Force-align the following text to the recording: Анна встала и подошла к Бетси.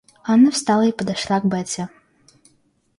Анна 0.23 0.49
встала 0.49 0.87
и 0.87 0.91
подошла 0.91 1.39
к 1.39 1.45
Бетси. 1.45 1.87